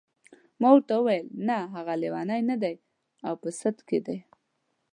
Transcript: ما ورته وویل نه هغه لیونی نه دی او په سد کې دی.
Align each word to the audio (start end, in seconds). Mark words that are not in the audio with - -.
ما 0.59 0.67
ورته 0.73 0.93
وویل 0.97 1.27
نه 1.47 1.57
هغه 1.75 1.93
لیونی 2.01 2.41
نه 2.49 2.55
دی 2.63 2.75
او 3.27 3.33
په 3.41 3.47
سد 3.59 3.77
کې 3.87 3.99
دی. 4.05 4.17